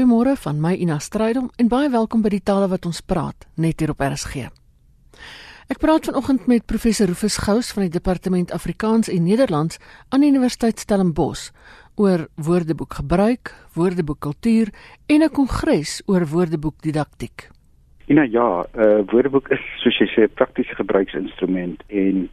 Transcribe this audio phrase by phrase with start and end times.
[0.00, 3.82] Goeiemôre van my Ina Strydom en baie welkom by die tale wat ons praat net
[3.82, 4.46] hier op RSG.
[5.68, 9.76] Ek praat vanoggend met professor Rufus Gous van die Departement Afrikaans en Nederlands
[10.08, 11.50] aan die Universiteit Stellenbosch
[12.00, 14.70] oor woordeboekgebruik, woordeboekkultuur
[15.12, 17.50] en 'n kongres oor woordeboekdidaktiek.
[18.08, 22.30] Ina ja, 'n uh, woordeboek is soos jy sê 'n praktiese gebruiksinstrument en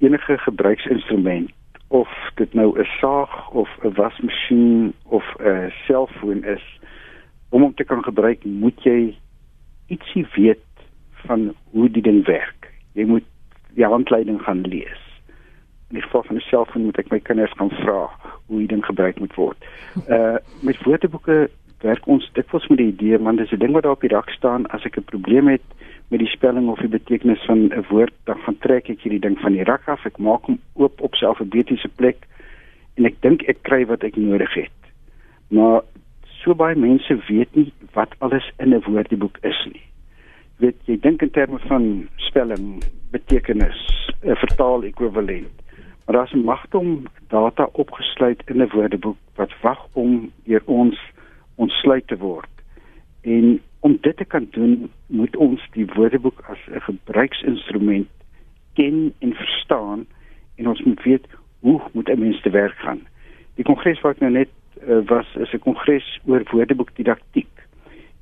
[0.00, 1.48] enige gebruiksinstrument
[1.88, 6.80] of dit nou 'n saag of 'n wasmasjien of 'n selfoon is
[7.50, 9.14] om hom te kan gebruik moet jy
[9.90, 10.66] ietsie weet
[11.26, 12.70] van hoe die ding werk.
[12.94, 13.26] Jy moet
[13.74, 15.02] die handleiding gaan lees.
[15.90, 18.10] In die geval van 'n selfoon moet ek my kinders gaan vra
[18.46, 19.58] hoe die ding gebruik moet word.
[20.16, 21.50] Uh met woordeboeke
[21.80, 24.30] werk ons dikwels met die idee want dis 'n ding wat daar op die rak
[24.30, 25.66] staan as ek 'n probleem het
[26.10, 29.38] met die spelling of die betekenis van 'n woord, dan gaan trek ek hierdie ding
[29.38, 32.26] van die rak af, ek maak hom oop op sy alfabetiese plek
[32.96, 34.78] en ek dink ek kry wat ek nodig het.
[35.48, 35.82] Maar
[36.40, 39.82] so baie mense weet nie wat alles in 'n woordeboek is nie.
[40.58, 45.52] Jy weet, jy dink in terme van spelling, betekenis, vertaal ekwivalent.
[46.06, 50.98] Maar daar's 'n magtom data opgesluit in 'n woordeboek wat wag om deur ons
[51.54, 52.50] ontsluit te word.
[53.20, 58.08] En om dit te kan doen, moet ons die woordeboek as 'n gebruiksinstrument
[58.74, 60.06] ken en verstaan
[60.56, 61.26] en ons moet weet
[61.60, 63.00] hoe moet 'n mens te werk gaan.
[63.54, 64.48] Die kongres wat nou net
[64.88, 67.54] uh, was is 'n kongres oor woordeboekdidaktiek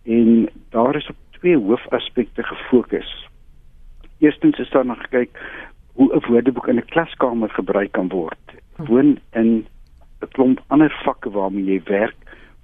[0.04, 3.28] en daar is op twee hoofaspekte gefokus.
[4.18, 5.30] Eerstens is daar nog gekyk
[5.92, 8.46] hoe 'n woordeboek in 'n klaskamer gebruik kan word.
[8.76, 9.66] Woon in
[10.20, 12.16] 'n klomp ander vakke waarmee jy werk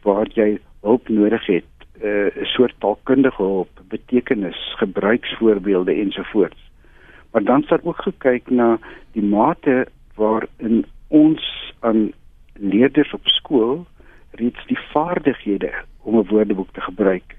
[0.03, 6.71] waar jy hulp nodig het uh, 'n soort taalkundige hulp, betekenis, gebruiksvoorbeelde ensovoorts.
[7.31, 8.79] Maar dan sal ook gekyk na
[9.13, 12.13] die mate waarin ons aan
[12.55, 13.87] leerders op skool
[14.31, 17.37] reeds die vaardighede om 'n woordeboek te gebruik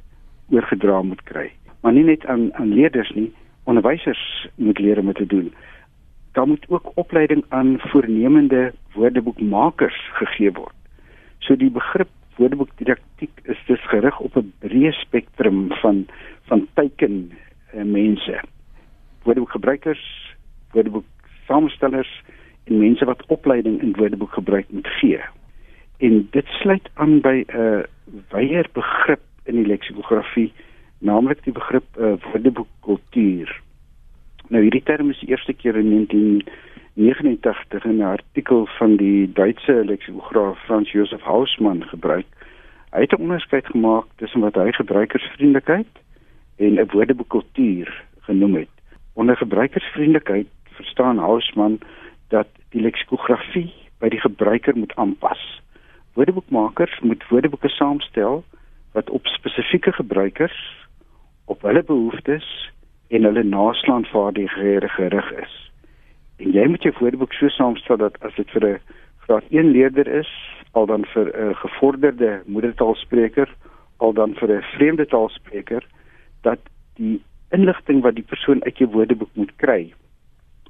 [0.49, 1.51] oorgedra moet kry.
[1.81, 5.53] Maar nie net aan aan leerders nie, onderwysers moet leer om dit te doen.
[6.31, 10.75] Daar moet ook opleiding aan voornemende woordeboekmakers gegee word.
[11.39, 16.05] So die begrip woordeboekdidaktiek is dus gerig op 'n breë spektrum van
[16.41, 17.31] van teiken
[17.73, 18.41] uh, mense.
[19.23, 20.35] Woordeboekgebruikers,
[20.71, 22.23] woordeboeksaamstellers
[22.65, 25.19] en mense wat opleiding in woordeboekgebruik moet gee.
[25.97, 27.83] En dit sluit aan by 'n uh,
[28.29, 30.53] wyeer begrip in die leksikografie,
[30.99, 33.61] naamlik die begrip uh, woordeboekkultuur.
[34.47, 36.43] Nou hierdie term is die eerste keer in
[36.93, 42.25] 89 in 'n artikel van die Duitse leksikograaf Franz Josef Hausmann gebruik.
[42.91, 45.87] Hy het 'n onderskeid gemaak tussen wat hy gebruikersvriendelikheid
[46.55, 48.69] en 'n woordeboekkultuur genoem het.
[49.13, 51.79] Onder gebruikersvriendelikheid verstaan Hausmann
[52.35, 53.71] dat die leksikografie
[54.03, 55.41] by die gebruiker moet aanpas.
[56.19, 58.43] Woordeboekmakers moet woordeboeke saamstel
[58.95, 60.57] wat op spesifieke gebruikers
[61.45, 62.47] op hulle behoeftes
[63.07, 65.61] en hulle naslaanvaardighede gerig is
[66.41, 68.79] en jy moet jou woordeboek so saamstel dat as dit vir 'n
[69.25, 70.31] graad 1 leerder is,
[70.73, 73.49] al dan vir 'n gevorderde moedertaalspreker,
[73.97, 75.83] al dan vir 'n vreemde taalspreker,
[76.41, 76.59] dat
[76.95, 77.21] die
[77.51, 79.93] inligting wat die persoon uit jou woordeboek moet kry,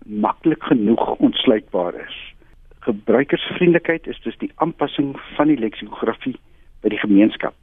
[0.06, 2.34] maklik genoeg ontsluitbaar is.
[2.80, 6.36] Gebruikersvriendelikheid is dus die aanpassing van die leksikografie
[6.82, 7.56] by die gemeenskap.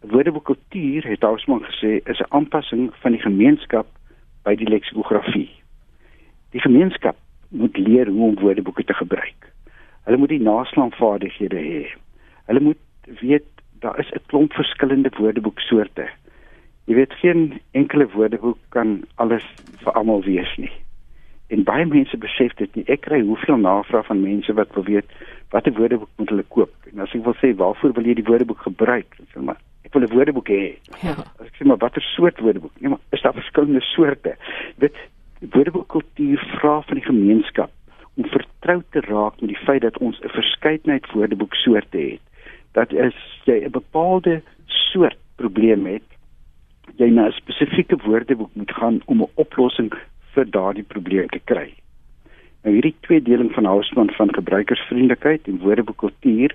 [0.00, 3.86] Woordeboekkultuur het Hausman gesê is 'n aanpassing van die gemeenskap
[4.42, 5.50] by die leksikografie.
[6.50, 7.16] Die gemeenskap
[7.48, 9.52] moet leer hoe om woordeboeke te gebruik.
[10.04, 11.86] Hulle moet die naslaanvaardighede hê.
[12.46, 12.82] Hulle moet
[13.20, 13.46] weet
[13.80, 16.08] daar is 'n klomp verskillende woordeboeksoorte.
[16.84, 19.44] Jy weet geen enkele woordeboek kan alles
[19.82, 20.83] vir almal wees nie.
[21.48, 22.84] En baie mense besef dit nie.
[22.88, 25.10] Ek kry hoeveel navrae van mense wat wil weet
[25.52, 26.72] watter woordeboek moet hulle koop.
[26.92, 29.18] En as ek wil sê waarvoor wil jy die woordeboek gebruik?
[29.20, 30.78] Ek sê maar ek wil 'n woordeboek hê.
[31.02, 31.14] Ja.
[31.38, 32.72] As ek sê maar watter soort woordeboek?
[32.80, 34.36] Nee, maar is daar verskillende soorte?
[34.76, 34.96] Weet
[35.40, 37.70] woordeboekkultuur vra van die gemeenskap
[38.14, 42.22] om vertroud te raak met die feit dat ons 'n verskeidenheid woordeboeksoorte het.
[42.72, 46.08] Dat as jy 'n bepaalde soort probleem het,
[46.96, 49.92] jy na 'n spesifieke woordeboek moet gaan om 'n oplossing
[50.34, 51.72] vir daardie probleem te kry.
[52.64, 56.54] Nou hierdie tweedeling van Hausman van gebruikersvriendelikheid en woordeboekkultuur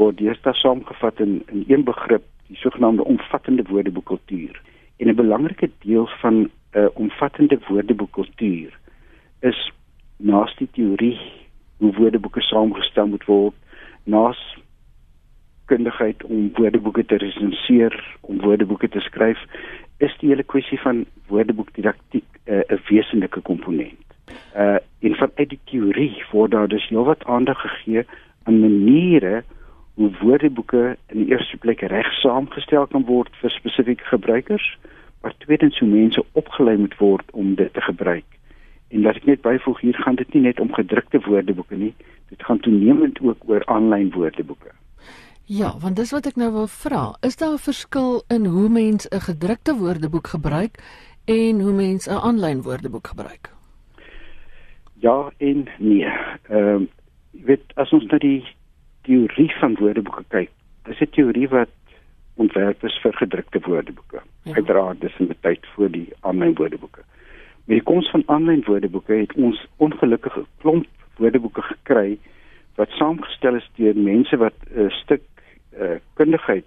[0.00, 4.60] word deesdae saamgevat in in een begrip, die sogenaamde omvattende woordeboekkultuur.
[4.96, 8.78] En 'n belangrike deel van 'n uh, omvattende woordeboekkultuur
[9.40, 9.72] is
[10.16, 11.18] naas die teorie
[11.76, 13.54] hoe woordeboeke saamgestel moet word,
[14.04, 14.40] naas
[15.64, 19.38] kundigheid om woordeboeke te resenseer, om woordeboeke te skryf,
[20.02, 24.06] is die hele kwessie van woordeboekdidaktiek uh, 'n wesenlike komponent.
[24.56, 28.04] Uh in van uit die teorie word daar dus heelwat aandag gegee
[28.42, 29.42] aan maniere
[29.94, 34.78] hoe woordeboeke in die eerste plek reg saamgestel kan word vir spesifieke gebruikers,
[35.20, 38.24] maar tweedens hoe mense opgelei moet word om dit te gebruik.
[38.88, 41.94] En laat ek net byvoeg hier gaan dit nie net om gedrukte woordeboeke nie,
[42.28, 44.70] dit gaan toenemend ook oor aanlyn woordeboeke.
[45.52, 47.00] Ja, want dis wat ek nou wil vra.
[47.28, 50.74] Is daar 'n verskil in hoe mense 'n gedrukte woordeboek gebruik
[51.24, 53.50] en hoe mense 'n aanlyn woordeboek gebruik?
[54.94, 56.08] Ja en nee.
[56.48, 56.88] Ehm um,
[57.30, 58.44] weet as ons na die
[59.02, 60.50] teorie van woordeboeke kyk,
[60.84, 61.74] dis 'n teorie wat
[62.34, 64.20] ontwerp is vir gedrukte woordeboeke.
[64.42, 64.54] Ja.
[64.54, 67.00] Uiteraard dis in die tyd voor die aanlyn woordeboeke.
[67.64, 72.18] Met die koms van aanlyn woordeboeke het ons ongelukkige klomp woordeboeke gekry
[72.74, 75.22] wat saamgestel is deur mense wat 'n stuk
[75.80, 76.64] uh, kundigheid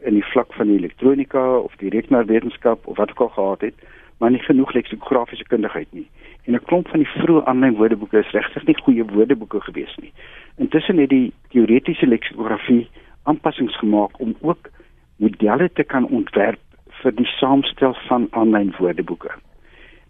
[0.00, 3.74] in die vlak van die elektronika of die rekenaarwetenskap of wat ook al gehad het,
[4.18, 6.08] maar nie genoeg leksikografiese kundigheid nie.
[6.44, 10.12] En 'n klomp van die vroeë aanlyn woordeboeke is regtig nie goeie woordeboeke gewees nie.
[10.56, 12.88] Intussen het die teoretiese leksikografie
[13.22, 14.70] aanpassings gemaak om ook
[15.16, 16.60] modelle te kan ontwerp
[17.02, 19.30] vir die saamstel van aanlyn woordeboeke.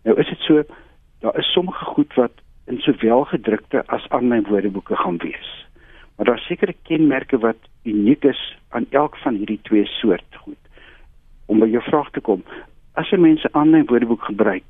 [0.05, 0.63] Nou is dit so,
[1.21, 2.33] daar is sommige goed wat
[2.67, 5.67] in sowel gedrukte as aanlyn woordeboeke gaan wees.
[6.21, 10.59] Maar daar sekerre kenmerke wat uniek is aan elk van hierdie twee soort goed.
[11.47, 12.43] Om by jou vraag te kom,
[13.01, 14.67] as jy mense aanlyn woordeboek gebruik,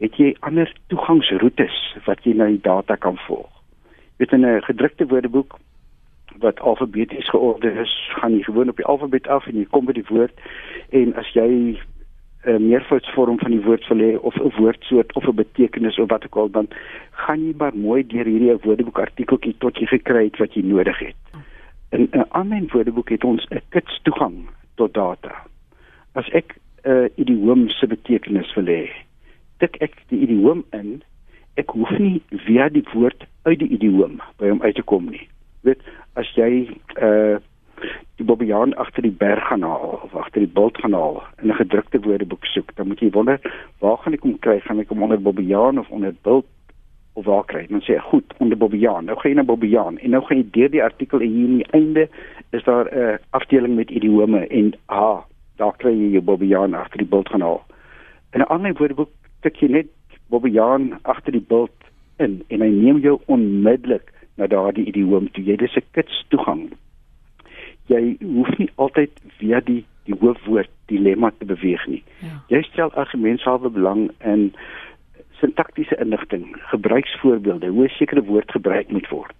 [0.00, 3.50] het jy ander toegangsroetes wat jy na die data kan volg.
[4.16, 5.58] Met 'n gedrukte woordeboek
[6.40, 9.92] wat alfabeties geordeer is, gaan jy gewoon op die alfabet af en jy kom by
[9.92, 10.40] die woord
[10.88, 11.78] en as jy
[12.44, 16.08] 'n uh, meervoudsvorm van die woord wil hê of 'n woordsoort of 'n betekenis of
[16.08, 16.68] wat ook al dan
[17.10, 20.98] gaan jy maar mooi deur hierdie woordeboek artikeltjie tot jy gekry het wat jy nodig
[20.98, 21.16] het.
[21.90, 25.34] In 'n aanlyn woordeboek het ons 'n kits toegang tot data.
[26.12, 26.54] As ek
[26.84, 28.90] 'n uh, idioom se betekenis wil hê,
[29.58, 31.02] tik ek die idioom in.
[31.56, 35.28] Ek hoef nie via die woord uit die idioom by hom uit te kom nie
[35.64, 35.80] weet
[36.20, 36.68] as jy
[37.00, 37.40] uh
[38.16, 41.60] die bobbejaan agter die berg gaan haal of agter die bult gaan haal in 'n
[41.60, 43.40] gedrukte woordeboek soek, dan moet jy wonder
[43.78, 44.60] waar gaan ek hom kry?
[44.60, 46.46] Gaan ek hom onder bobbejaan of onder bult
[47.12, 47.66] of waar kry?
[47.66, 49.04] Dan sê ek goed, onder bobbejaan.
[49.04, 51.56] Nou gaan jy na bobbejaan en nou gaan jy deur die artikel en hier in
[51.56, 52.08] die einde
[52.50, 55.22] is daar 'n uh, afdeling met idiome en ah,
[55.56, 57.62] daar kry jy jou bobbejaan agter die bult gaan haal.
[58.32, 59.10] In 'n ander woordeboek
[59.40, 59.86] tik jy net
[60.28, 61.84] bobbejaan agter die bult
[62.18, 65.44] in en hy neem jou onmiddellik na daardie idioom toe.
[65.44, 66.70] Jy dis 'n kits toegang.
[67.86, 72.02] Jy hoef nie altyd via die die hoofwoord dilemma te beweeg nie.
[72.20, 72.34] Ja.
[72.52, 74.50] Jy stel argumentshalwe belang in
[75.40, 79.36] sintaktiese inligting, gebruiksvoorbeelde, hoe 'n sekere woord gebruik moet word.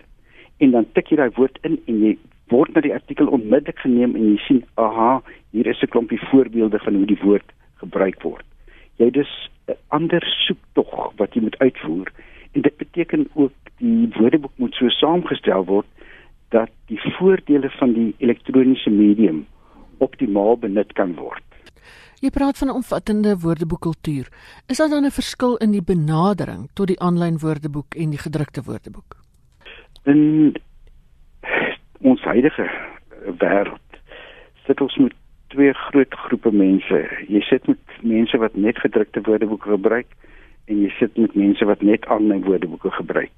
[0.59, 2.17] En dan tik jy daai woord in en jy
[2.49, 6.79] word na die artikel onmiddellik geneem en jy sien, aha, hier is 'n klompie voorbeelde
[6.79, 8.45] van hoe die woord gebruik word.
[8.97, 9.33] Jy dis
[9.69, 12.13] 'n ander soektog wat jy moet uitvoer
[12.53, 15.87] en dit beteken ook die woordeboek moet so saamgestel word
[16.55, 19.45] dat die voordele van die elektroniese medium
[19.99, 21.43] optimaal benut kan word.
[22.23, 24.27] Jy praat van 'n omvattende woordeboekkultuur.
[24.67, 28.63] Is daar dan 'n verskil in die benadering tot die aanlyn woordeboek en die gedrukte
[28.63, 29.17] woordeboek?
[30.05, 30.55] In
[32.01, 32.71] ons huidige
[33.39, 33.91] wêreld
[34.67, 35.13] sit ons met
[35.49, 36.99] twee groot groepe mense.
[37.29, 40.07] Jy sit met mense wat net gedrukte woordeboeke gebruik
[40.65, 43.33] en jy sit met mense wat net aanlyn woordeboeke gebruik.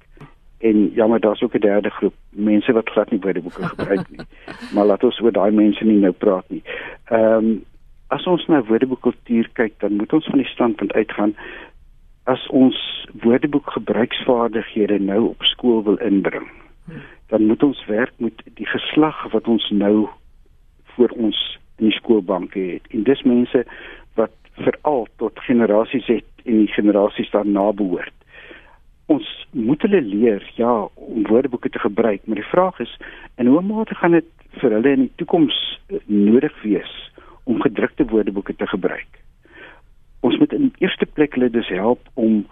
[0.57, 4.25] En jammer, daar's ook 'n derde groep, mense wat glad nie woordeboeke gebruik nie.
[4.73, 6.63] maar laat ons oor daai mense nie nou praat nie.
[7.05, 7.65] Ehm um,
[8.07, 11.35] as ons na woordeboekkultuur kyk, dan moet ons van die standpunt uitgaan
[12.23, 16.47] as ons woordeboekgebruiksvaardighede nou op skool wil inbring.
[17.27, 20.07] Dan moet ons werk met die geslag wat ons nou
[20.83, 22.87] voor ons in die skoolbanke het.
[22.91, 23.63] En dis mense
[24.19, 26.09] wat veral tot generasie Z
[26.43, 28.16] en die generasies daarna behoort.
[29.07, 32.97] Ons moet hulle leer ja om woordeboeke te gebruik, maar die vraag is
[33.35, 34.27] in hoe mate gaan dit
[34.59, 36.93] vir hulle in die toekoms eh, nodig wees
[37.43, 39.21] om gedrukte woordeboeke te gebruik?
[40.19, 42.43] Ons moet in eerste plek hulle dus help om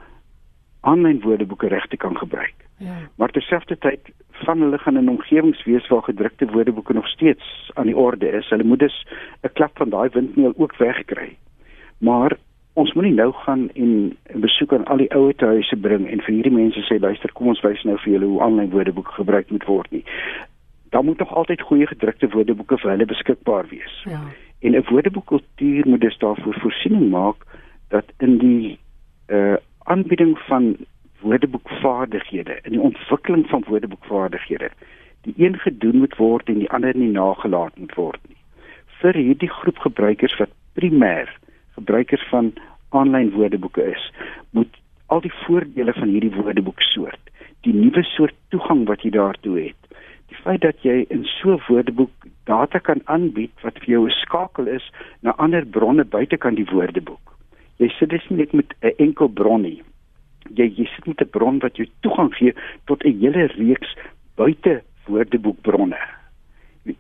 [0.85, 2.55] aanlyn woordeboeke reg te kan gebruik.
[2.77, 2.95] Ja.
[3.15, 4.11] Maar terselfdertyd
[4.45, 8.49] van hulle gaan in omgewings wees waar gedrukte woordeboeke nog steeds aan die orde is.
[8.49, 9.07] Hulle moet dus
[9.41, 11.37] 'n klap van daai windmeel ook wegkry.
[11.97, 12.37] Maar
[12.75, 13.91] ons moenie nou gaan en
[14.35, 17.47] 'n besoek aan al die ouer huise bring en vir hierdie mense sê luister kom
[17.47, 20.03] ons wys nou vir julle hoe aanlyn woordeboeke gebruik moet word nie.
[20.89, 24.03] Daar moet nog altyd goeie gedrukte woordeboeke vir hulle beskikbaar wees.
[24.03, 24.21] Ja.
[24.59, 27.45] En 'n woordeboekkultuur moet dus daarvoor voorsiening maak
[27.89, 28.79] dat in die
[29.27, 29.55] uh
[29.87, 30.75] aanbieding van
[31.21, 34.69] woordeboekvaardighede, in die ontwikkeling van woordeboekvaardighede,
[35.21, 38.37] die een gedoen moet word en die ander nie nagelaat moet word nie.
[39.01, 41.29] Vir hierdie groep gebruikers wat primêr
[41.75, 42.53] gebruikers van
[42.89, 44.11] aanlyn woordeboeke is,
[44.51, 47.31] moet al die voordele van hierdie woordeboeksoort,
[47.67, 49.97] die nuwe soort toegang wat jy daartoe het,
[50.31, 54.17] die feit dat jy in so 'n woordeboek data kan aanbied wat vir jou 'n
[54.21, 54.91] skakel is
[55.21, 57.35] na ander bronne buitekant die woordeboek.
[57.77, 59.83] Jy sit dus nie net met 'n enkel bron nie.
[60.55, 62.53] Jy jy sit met 'n bron wat jou toegang gee
[62.85, 63.95] tot 'n hele reeks
[64.35, 65.97] buite woordeboekbronne.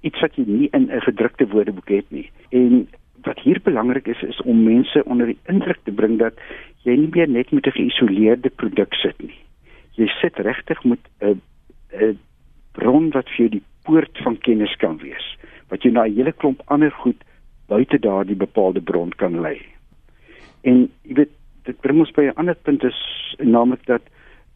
[0.01, 2.29] Iets wat jy nie in 'n gedrukte woordeboek het nie.
[2.49, 2.87] En
[3.25, 6.37] wat hier belangrik is is om mense onder die indruk te bring dat
[6.85, 9.37] jy nie meer net met 'n geïsoleerde produk sit nie.
[9.97, 11.41] Jy sit regtig met 'n
[11.93, 12.19] 'n
[12.73, 15.37] bron wat vir jou die poort van kennis kan wees,
[15.69, 17.23] wat jy na 'n hele klomp ander goed
[17.67, 19.61] buite daardie bepaalde bron kan lei.
[20.63, 24.01] En jy weet dit bring ons by 'n ander punt is naamlik dat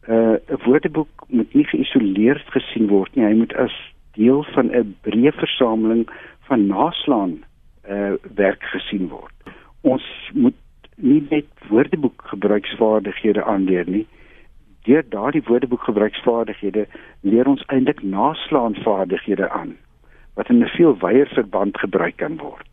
[0.08, 3.24] uh, 'n uh, woordeboek moet nie geïsoleerd gesien word nie.
[3.24, 3.74] Hy moet as
[4.12, 6.08] deel van 'n breë versameling
[6.48, 7.44] van naslaan
[7.88, 9.34] uh werk gesien word.
[9.80, 10.56] Ons moet
[10.96, 14.06] nie net woordeboek gebruiksvaardighede aanleer nie.
[14.84, 16.86] Deur daardie woordeboek gebruiksvaardighede
[17.20, 19.76] leer ons eintlik naslaan vaardighede aan
[20.34, 22.66] wat in 'n veel wyeer verband gebruik kan word.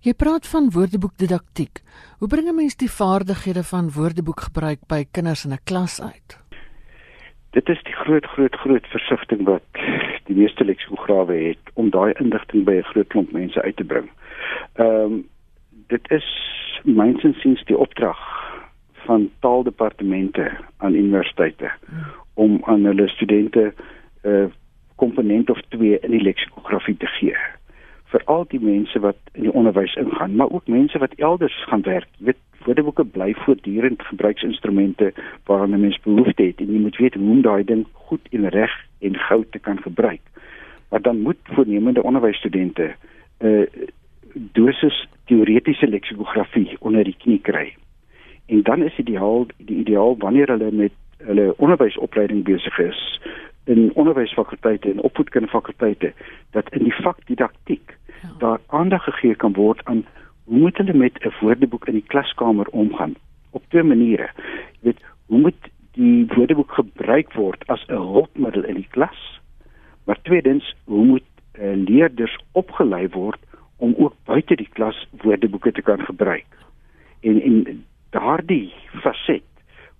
[0.00, 1.82] Jy praat van woordeboekdidaktiek.
[2.18, 6.38] Hoe bring 'n mens die vaardighede van woordeboekgebruik by kinders in 'n klas uit?
[7.50, 9.62] Dit is die groot groot groot versigtiging wat
[10.24, 14.10] die meeste leksikograwe het om daai inligting by 'n groot klomp mense uit te bring.
[14.74, 15.28] Ehm um,
[15.86, 16.26] dit is
[16.84, 18.18] mynsinsiens die opdrag
[19.06, 21.70] van taaldepartemente aan universiteite
[22.34, 23.74] om aan hulle studente
[24.22, 24.46] 'n uh,
[24.96, 27.36] komponent of twee in die leksikografie te gee
[28.12, 31.82] vir al die mense wat in die onderwys ingaan maar ook mense wat elders gaan
[31.82, 35.12] werk weet woordeboeke bly voortdurend gebruiksinstrumente
[35.46, 38.48] waaraan 'n mens behoefte het en jy moet weet hoe om daai ding goed en
[38.48, 40.20] reg en gou te kan gebruik
[40.90, 42.94] maar dan moet voornemende onderwysstudente
[43.38, 43.66] 'n uh,
[44.34, 47.74] dosis teoretiese leksikografie onder die knie kry.
[48.46, 53.20] En dan is ideaal die ideaal wanneer hulle met hulle onderwysopleiding besig is
[53.64, 56.12] in onderwysfakulteite en opvoedkundefakulteite
[56.50, 58.28] dat in die vak didaktiek ja.
[58.38, 60.04] daar aandag gegee kan word aan
[60.44, 63.14] hoe moet hulle met 'n woordeboek in die klaskamer omgaan
[63.50, 64.30] op twee maniere.
[64.72, 69.40] Jy weet, hoe moet die woordeboek gebruik word as 'n hulpmiddel in die klas?
[70.04, 71.28] Maar tweedens, hoe moet
[71.60, 73.38] uh, leerders opgelei word
[73.76, 76.46] om ook buite die klas woordeboeke te kan gebruik.
[77.20, 78.72] En en daardie
[79.02, 79.42] faset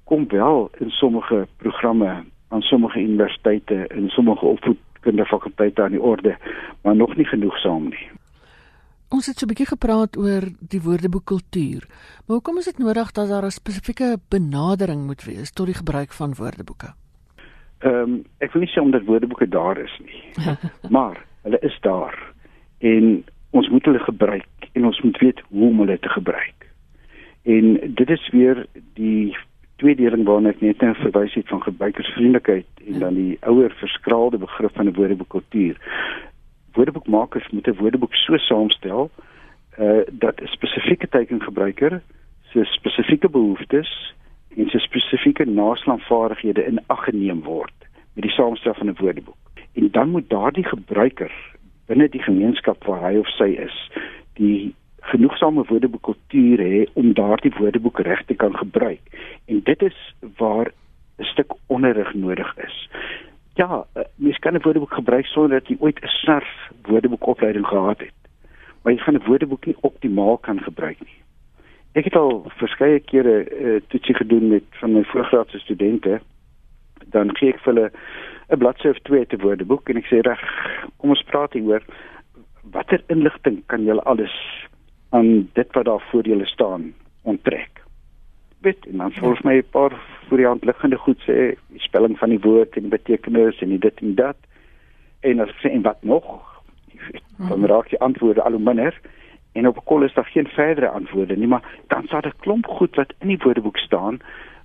[0.04, 4.46] kom wel in sommige programme aan sommige universiteite en sommige
[5.00, 6.36] opvoedkundefakulteite aan die orde,
[6.82, 8.08] maar nog nie genoegsaam nie.
[9.08, 11.82] Ons het so 'n bietjie gepraat oor die woordeboekkultuur.
[12.26, 16.12] Maar hoekom is dit nodig dat daar 'n spesifieke benadering moet wees tot die gebruik
[16.12, 16.94] van woordeboeke?
[17.78, 20.46] Ehm um, ek wil nie sê omdat woordeboeke daar is nie.
[20.96, 22.32] maar hulle is daar.
[22.78, 26.68] En ons moet hulle gebruik en ons moet weet hoe om hulle te gebruik.
[27.42, 29.36] En dit is weer die
[29.80, 34.74] tweedeling waarna ek net nou verwys het van gebruikersvriendelikheid en dan die ouer verskraalde begrip
[34.76, 35.76] van 'n woordeboekkultuur.
[36.76, 39.10] Woordeboekmakers moet 'n woordeboek so saamstel
[39.78, 42.02] uh dat 'n spesifieke tekengebruiker
[42.52, 44.14] se spesifieke behoeftes
[44.56, 47.78] en sy spesifieke naslaanvaardighede in ag geneem word
[48.14, 49.36] met die saamstel van 'n woordeboek.
[49.72, 51.32] En dan moet daardie gebruiker
[51.86, 53.90] binne die gemeenskap waar hy of sy is
[54.34, 59.00] die genoegsame woordeboekkultuur hê om daardie woordeboek reg te kan gebruik.
[59.46, 60.72] En dit is waar
[61.18, 62.88] 'n stuk onderrig nodig is.
[63.54, 67.98] Ja eh, mens kan 'n woordeboek gebruik sonder dat jy ooit 'n snarf woordeboekopleiding gehad
[67.98, 68.18] het.
[68.82, 71.18] Maar jy gaan 'n woordeboek nie optimaal kan gebruik nie.
[71.92, 76.20] Ek het al verskeie kere uh, toetsie gedoen met van my voorgraadse studente.
[77.06, 77.90] Dan gee ek vir hulle
[78.48, 80.40] 'n bladsy of twee te woordeboek en ek sê reg,
[80.96, 81.82] kom ons praat hieroor.
[82.62, 84.34] Watter inligting kan julle alles
[85.10, 87.82] aan dit wat daar voor julle staan onttrek?
[88.58, 89.92] Weet, en dan volgens my 'n paar
[90.28, 93.68] voor die hand liggende goed sê, die spelling van die woord en die betekenis en
[93.68, 94.36] die dit en dat.
[95.20, 96.62] En as ek sê en wat nog?
[97.48, 99.00] Dan raak die antwoorde al hoe minder
[99.52, 102.94] en op kol is daar geen verdere antwoorde nie, maar dan staan 'n klomp goed
[102.94, 104.18] wat in die woordeboek staan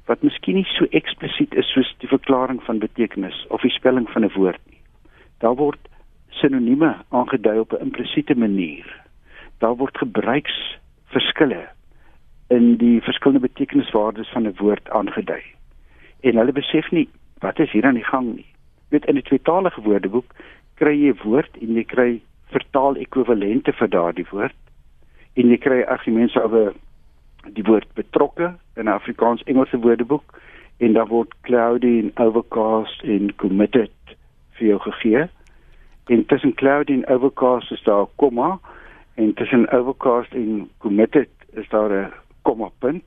[0.06, 4.24] wat miskien nie so eksplisiet is soos die verklaring van betekenis of die spelling van
[4.24, 4.82] 'n woord nie.
[5.38, 5.80] Daar word
[6.30, 9.05] sinonieme aangedui op 'n implisiete manier.
[9.60, 11.68] Daar word gebruiksverskille
[12.48, 15.44] in die verskillende betekeniswaardes van 'n woord aangedui.
[16.20, 17.10] En hulle besef nie
[17.40, 18.50] wat is hier aan die gang nie.
[18.90, 20.34] Weet in 'n tweetalige woordeboek
[20.76, 22.22] kry jy 'n woord en jy kry
[22.52, 24.56] vertaal ekwivalente vir daardie woord
[25.34, 26.74] en jy kry argumente oor
[27.54, 30.40] die woord betrokke in 'n Afrikaans-Engelse woordeboek
[30.78, 33.92] en dan word cloudy en overcast en committed
[34.58, 35.28] vir jou gegee.
[36.08, 38.60] En tussen cloudy en overcast is daar 'n komma
[39.16, 43.04] en tussen overcast en committed is daar 'n komma punt.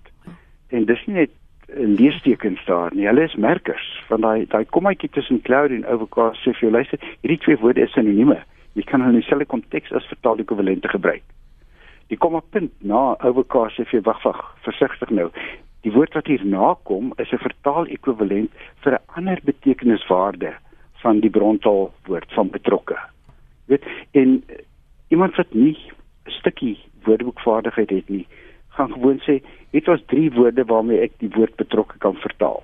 [0.69, 1.31] En dis nie net
[1.77, 3.07] leestekens daar nie.
[3.07, 6.99] Hulle is merkers van daai daai kommaatjie tussen cloud en overcast sê vir jou luister,
[7.21, 8.43] hierdie twee woorde is sinonieme.
[8.73, 11.23] Jy kan hulle in dieselfde konteks as vertaal-ekwivalente gebruik.
[12.09, 15.29] Die komma punt na overcast sê vir wag wag, versigtig nou.
[15.85, 18.51] Die woord wat hier nakom is 'n vertaal-ekwivalent
[18.85, 20.55] vir 'n ander betekeniswaarde
[21.03, 22.97] van die brontaalwoord van betrokke.
[23.67, 24.43] Weet, en
[25.09, 25.77] iemand wat nie
[26.31, 28.27] stukkie woordeboekvaardigheid het nie,
[28.77, 32.63] gaan gewoon sê het ons drie woorde waarmee ek die woord betrokke kan vertaal.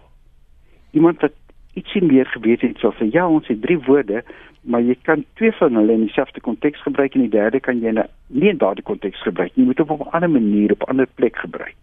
[0.90, 1.34] Iemand wat
[1.74, 4.22] ietsie meer geweet het sal sê ja, ons het drie woorde,
[4.62, 7.92] maar jy kan twee van hulle in dieselfde konteks gebruik en die derde kan jy
[8.28, 9.64] nie in daardie konteks gebruik nie.
[9.64, 11.76] Jy moet op 'n ander manier op 'n ander plek gebruik.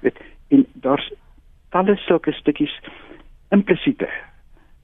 [0.00, 0.18] Weet,
[0.48, 1.12] en daar's
[1.70, 2.80] talle sulke stukkies
[3.50, 4.08] implisiete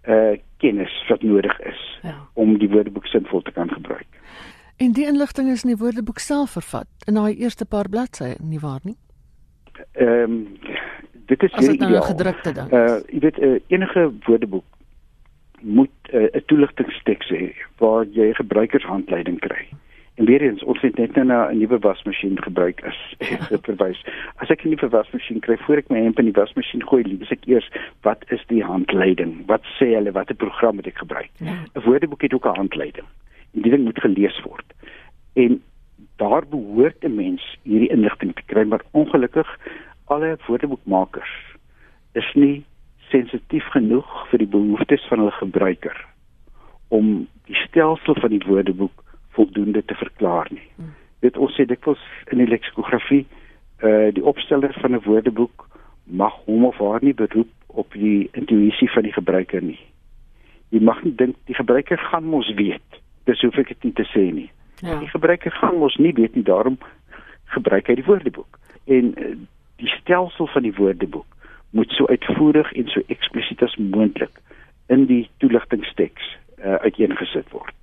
[0.09, 2.15] uh kennis wat nodig is ja.
[2.35, 4.07] om die woordeboek sinvol te kan gebruik.
[4.81, 8.61] En die inligting is in die woordeboek self vervat in daai eerste paar bladsye, nie
[8.63, 8.97] waar nie?
[9.93, 10.39] Ehm um,
[11.29, 12.73] dit is hier nou 'n gedrukte dan.
[12.73, 14.65] Uh jy weet uh, enige woordeboek
[15.61, 19.69] moet uh, 'n uh, toeligtingsteks hê waar jy gebruikershandleiding kry.
[20.15, 22.99] En weer eens, ons het net nou na 'n nuwe wasmasjien gebruik as
[23.69, 24.01] verwys.
[24.37, 27.31] As ek 'n nuwe wasmasjien kry voor ek my hemp in die wasmasjien gooi, lees
[27.31, 27.69] ek eers
[28.01, 29.47] wat is die handleiding?
[29.47, 30.13] Wat sê hulle?
[30.13, 31.31] Watter program moet ek gebruik?
[31.37, 31.53] Ja.
[31.53, 33.07] 'n Woordeboek het ook 'n handleiding
[33.53, 34.67] die ding moet gelees word.
[35.35, 35.63] En
[36.17, 39.59] daar behoort 'n mens hierdie inligting te kry, maar ongelukkig
[40.05, 41.35] alle woordeboekmakers
[42.13, 42.65] is nie
[42.99, 46.07] sensitief genoeg vir die behoeftes van hulle gebruiker
[46.89, 50.69] om die stelsel van die woordeboek voldoende te verklaar nie.
[50.77, 50.95] Hmm.
[51.19, 52.03] Dit ons sê dikwels
[52.33, 53.27] in die leksikografie,
[53.87, 55.69] uh die opsteller van 'n woordeboek
[56.05, 59.79] mag hom of haar nie beroep op die intuïsie van die gebruiker nie.
[60.69, 63.00] Jy mag nie dink die gebruiker gaan mos weet
[63.31, 64.49] dis hoef ek dit nie te sê nie.
[64.81, 64.99] Ja.
[65.01, 66.79] Die gebruiker gaan mos nie weet nie, daarom
[67.55, 68.59] gebruik hy die woordeboek.
[68.91, 69.35] En uh,
[69.83, 71.39] die stelsel van die woordeboek
[71.77, 74.41] moet so uitvoerig en so eksplisiet as moontlik
[74.91, 77.77] in die toeligtingsteks uh, uiteengesit word.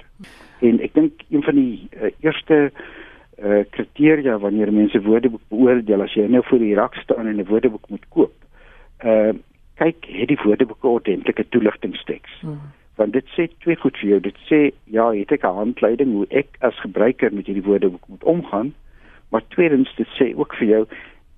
[0.66, 6.18] En ek dink een van die uh, eerste uh, kriteria wanneer mense woordeboek beoordeel as
[6.18, 8.34] jy nou voor die rak staan en 'n woordeboek moet koop,
[9.06, 9.32] uh
[9.78, 12.42] kyk het die woordeboek 'n ordentlike toeligtingsteks.
[12.42, 14.20] Hmm want dit sê twee goed vir jou.
[14.20, 18.24] Dit sê ja, het ek 'n handleiding hoe ek as gebruiker met hierdie woordeboek moet
[18.24, 18.74] omgaan.
[19.30, 20.84] Maar tweedens dit sê ook vir jou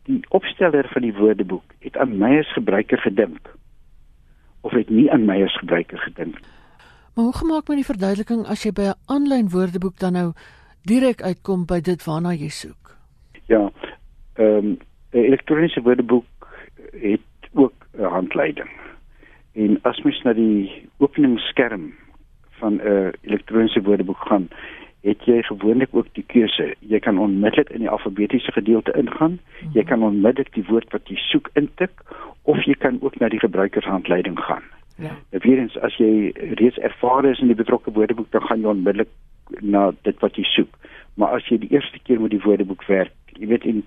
[0.04, 3.52] die opsteller van die woordeboek het aan my as gebruiker gedink
[4.62, 6.40] of het nie aan my as gebruiker gedink.
[7.16, 10.34] Maar hoe gemaak met die verduideliking as jy by 'n aanlyn woordeboek dan nou
[10.84, 12.96] direk uitkom by dit waarna jy soek?
[13.46, 13.72] Ja.
[14.34, 14.78] Ehm um,
[15.12, 16.48] elektroniese woordeboek
[16.92, 18.70] het ook 'n handleiding.
[19.54, 21.94] En as mens na die openingsskerm
[22.60, 24.50] van 'n uh, elektroniese woordeboek gaan,
[25.02, 26.76] het jy gewoonlik ook die keuse.
[26.80, 29.40] Jy kan onmiddellik in die alfabetiese gedeelte ingaan.
[29.74, 32.04] Jy kan onmiddellik die woord wat jy soek intik
[32.44, 34.64] of jy kan ook na die gebruikershandleiding gaan.
[35.00, 35.16] Ja.
[35.30, 39.12] Eweens as jy reeds ervare is in die betrokke woordeboek, dan gaan jy onmiddellik
[39.62, 40.76] na dit wat jy soek.
[41.20, 43.84] Maar as jy die eerste keer met die woordeboek werk, jy weet en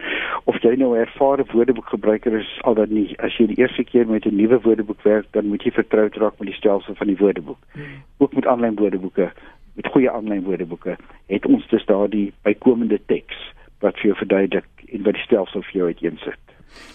[0.51, 4.07] of jy nou 'n ervare woordeboekgebruiker is al dan nie as jy die eerste keer
[4.07, 7.16] met 'n nuwe woordeboek werk dan moet jy vertroud raak met die stelsel van die
[7.16, 8.03] woordeboek hmm.
[8.18, 9.33] ook met aanlyn woordeboeke
[9.75, 10.96] met goeie aanlyn woordeboeke
[11.27, 13.37] het ons dus daardie bykomende teks
[13.81, 16.40] wat vir jou verduidelik en wat die stelsel vir jou uiteensit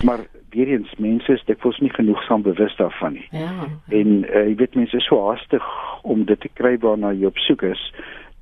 [0.03, 3.69] maar weer eens mense is dit vols nie genoegsaam bewus daarvan nie ja.
[3.89, 5.65] en uh, jy weet mense is so haastig
[6.03, 7.93] om dit te kry waarna jy op soek is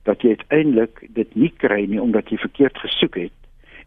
[0.05, 3.37] dat jy uiteindelik dit nie kry nie omdat jy verkeerd gesoek het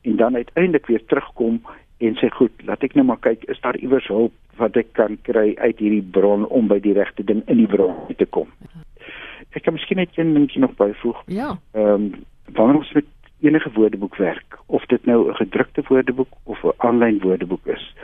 [0.03, 1.61] en dan uiteindelik weer terugkom
[1.99, 5.19] en sê goed, laat ek nou maar kyk, is daar iewers hulp wat ek kan
[5.27, 8.51] kry uit hierdie bron om by die regte ding in die bron te kom.
[9.57, 11.23] Ek kan miskien net een ding nog byvoeg.
[11.27, 11.57] Ja.
[11.75, 12.11] Ehm um,
[12.57, 13.09] wanneer ons met
[13.45, 17.95] enige woordeboek werk, of dit nou 'n gedrukte woordeboek of 'n aanlyn woordeboek is,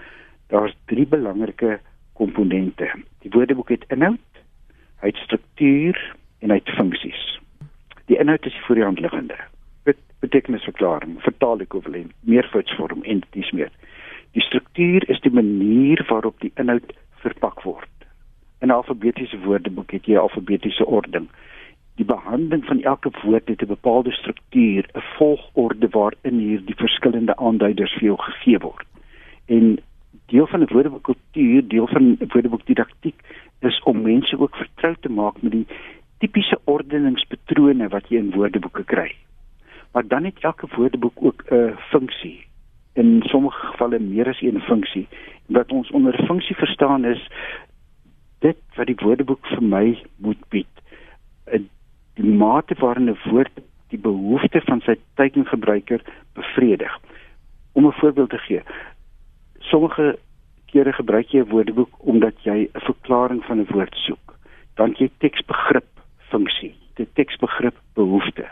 [0.48, 1.80] daar's drie belangrike
[2.12, 2.90] komponente.
[3.18, 4.30] Die woordeboek het inhoud,
[5.00, 7.40] hy het struktuur en hy het funksies.
[8.06, 9.36] Die inhoud is vir die hand liggende
[10.24, 13.72] betekenisverklaring, vertaal-ekwivalent, meervoudsvorm en dis meer.
[14.36, 17.90] Die struktuur is die manier waarop die inhoud verpak word.
[18.60, 21.28] In 'n alfabetiese woordeboek het jy 'n alfabetiese ording.
[21.96, 27.36] Die behandeling van elke woord het 'n bepaalde struktuur, 'n volgorde waarin hier die verskillende
[27.36, 28.86] aanduiders vir jou gegee word.
[29.46, 29.78] En
[30.26, 33.18] deel van 'n woordeboekkultuur, deel van woordeboekdidaktiek
[33.60, 35.66] is om mense ook vertrou te maak met die
[36.24, 39.10] tipiese ordeningspatrone wat jy in woordeboeke kry.
[39.92, 42.46] Maar dan het elke woordeboek ook 'n funksie.
[42.94, 45.08] In sommige gevalle meer as een funksie.
[45.46, 47.28] Wat ons onder funksie verstaan is
[48.38, 50.74] dit wat die woordeboek vir my moet bied
[52.14, 56.00] die mate waarin 'n woord die behoefte van sy teikengebruiker
[56.32, 57.00] bevredig.
[57.72, 58.62] Om 'n voorbeeld te gee.
[59.58, 60.18] Sommige
[60.66, 64.38] kere gebruik jy 'n woordeboek omdat jy 'n verklaring van 'n woord soek.
[64.74, 65.84] Dan jy teksbegrip
[66.34, 68.48] funksie, die teksbegrip behoefte.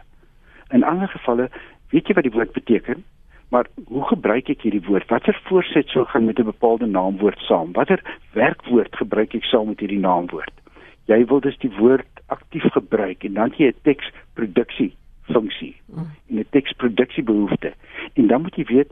[0.71, 1.51] In ander gevalle
[1.93, 3.05] weet jy wat die woord beteken,
[3.53, 5.11] maar hoe gebruik ek hierdie woord?
[5.13, 7.73] Watter voorsetsel gaan met 'n bepaalde naamwoord saam?
[7.77, 8.01] Watter
[8.33, 10.55] werkwoord gebruik ek saam met hierdie naamwoord?
[11.11, 14.93] Jy wil dus die woord aktief gebruik en dan jy 'n teksproduksie
[15.33, 15.77] funksie
[16.29, 17.73] en 'n teksproduksie behoefte.
[18.15, 18.91] En dan moet jy weet